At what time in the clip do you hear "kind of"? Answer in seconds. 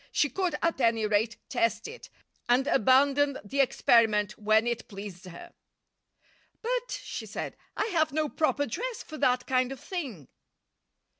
9.45-9.79